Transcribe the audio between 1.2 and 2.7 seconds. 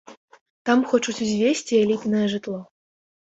узвесці элітнае жытло.